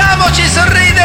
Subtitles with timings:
[0.00, 0.99] Facciamoci sorridere!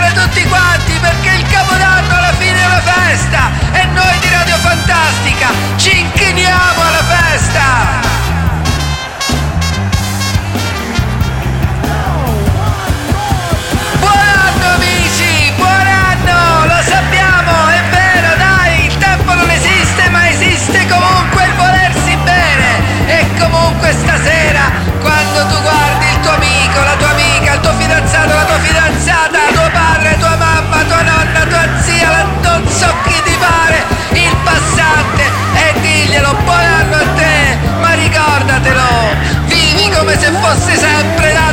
[40.45, 41.44] vocês sempre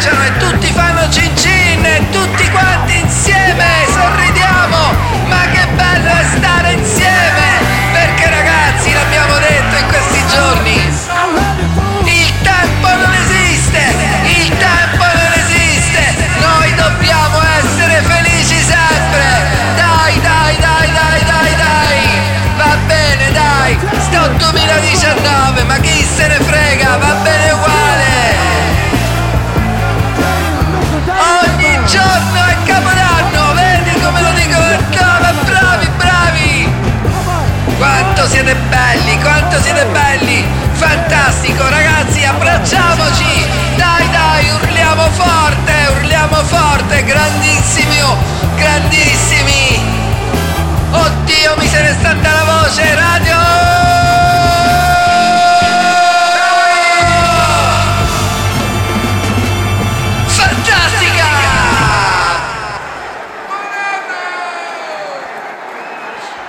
[0.00, 1.49] mangiano e tutti fanno cin cin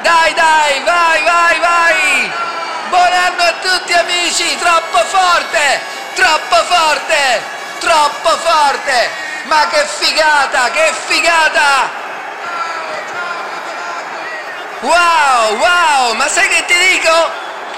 [0.02, 2.32] Dai, dai, vai, vai, vai!
[2.90, 5.80] Buon anno a tutti amici, troppo forte,
[6.16, 7.42] troppo forte,
[7.80, 9.10] troppo forte!
[9.44, 11.90] Ma che figata, che figata!
[14.80, 17.30] Wow, wow, ma sai che ti dico?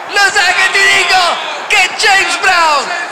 [0.08, 1.20] Lo sai che ti dico?
[1.68, 3.03] Che James Brown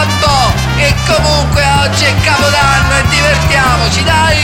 [0.00, 4.38] tanto e comunque oggi è Capodanno e divertiamoci, dai!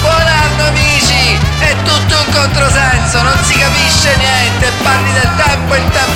[0.00, 1.38] Buon anno amici!
[1.58, 6.15] È tutto un controsenso, non si capisce niente, parli del tempo e il tempo